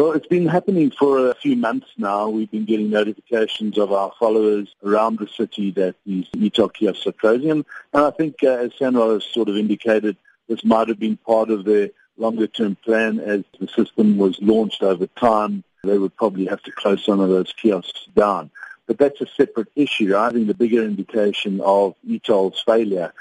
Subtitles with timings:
[0.00, 2.30] Well, it's been happening for a few months now.
[2.30, 7.12] We've been getting notifications of our followers around the city that these e-toll kiosks are
[7.12, 7.50] closing.
[7.50, 10.16] And I think, uh, as SANRAL has sort of indicated,
[10.48, 15.06] this might have been part of their longer-term plan as the system was launched over
[15.06, 15.64] time.
[15.84, 18.50] They would probably have to close some of those kiosks down.
[18.86, 20.16] But that's a separate issue.
[20.16, 23.12] I think the bigger indication of e-toll's failure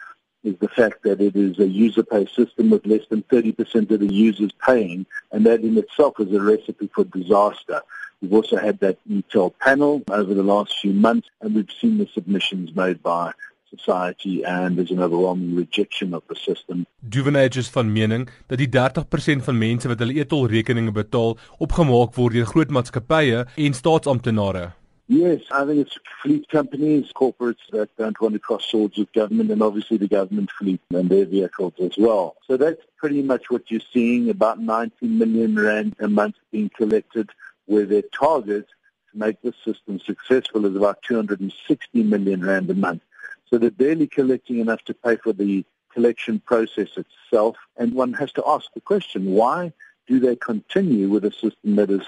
[0.44, 4.00] is the fact that it is a user pay system with less than 30% of
[4.00, 7.82] the users paying, and that in itself is a recipe for disaster.
[8.22, 12.08] We've also had that e-toll panel over the last few months, and we've seen the
[12.13, 13.34] submissions made by
[13.70, 16.85] society and there's an overwhelming rejection of the system.
[16.99, 22.18] Duvenage is van mening dat die 30% van mense wat hulle e-tol rekeninge betaal opgemaak
[22.18, 24.71] word deur groot maatskappye en staatsamptenare.
[25.12, 29.49] Yes, I think it's fleet companies, corporates that don't want to cross swords with government
[29.49, 32.35] and obviously the government fleet and their vehicles as well.
[32.45, 37.32] So that's pretty much what you're seeing, about 90 million rand a month being collected
[37.66, 38.68] where their target
[39.12, 43.02] to make this system successful is about 260 million rand a month.
[43.48, 47.57] So they're barely collecting enough to pay for the collection process itself.
[47.77, 49.74] And one has to ask the question, why
[50.05, 52.05] do they continue with a system that is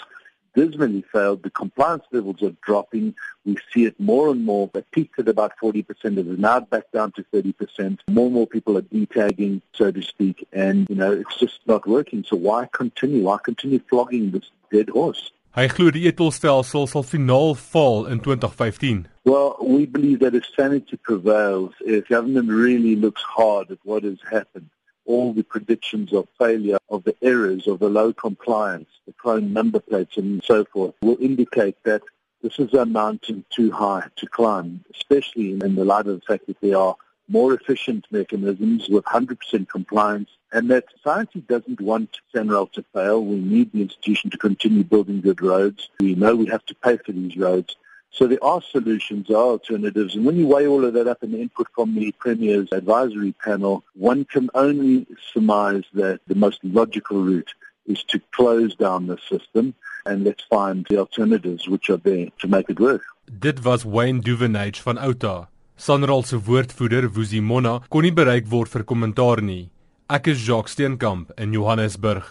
[0.53, 1.43] dismally failed.
[1.43, 3.15] The compliance levels are dropping.
[3.45, 4.69] We see it more and more.
[4.73, 5.85] It peaked at about 40%.
[6.17, 7.99] It is now back down to 30%.
[8.07, 11.87] More and more people are detagging, so to speak, and, you know, it's just not
[11.87, 12.23] working.
[12.27, 13.23] So why continue?
[13.23, 15.31] Why continue flogging this dead horse?
[15.51, 19.09] Hy glo die etolstelsel sal finaal val in 2015.
[19.25, 24.17] Well, we believe that if sanity prevails, if government really looks hard at what has
[24.31, 24.69] happened,
[25.05, 29.79] all the predictions of failure, of the errors, of the low compliance, the clone number
[29.79, 32.01] plates and so forth will indicate that
[32.41, 36.47] this is a mountain too high to climb, especially in the light of the fact
[36.47, 36.95] that there are
[37.27, 43.23] more efficient mechanisms with 100% compliance and that society doesn't want SANRAL to fail.
[43.23, 45.89] We need the institution to continue building good roads.
[45.99, 47.75] We know we have to pay for these roads.
[48.11, 51.23] So there are solutions, there are alternatives, and when you weigh all of that up
[51.23, 56.59] in the input from the Premier's advisory panel, one can only surmise that the most
[56.63, 57.53] logical route
[57.87, 59.73] is to close down the system
[60.05, 63.01] and let's find the alternatives which are there to make it work.
[63.39, 65.47] Dit was Wayne Duvenage van Outa.
[65.77, 69.71] Sanral se woordvoerder, Wusi Mona, kon nie bereik word vir kommentaar nie.
[70.11, 72.27] Ek is Jacques Steenkamp in Johannesburg.